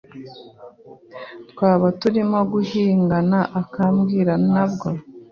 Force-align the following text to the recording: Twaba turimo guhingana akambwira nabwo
Twaba 1.51 1.87
turimo 2.01 2.39
guhingana 2.51 3.39
akambwira 3.61 4.33
nabwo 4.51 4.87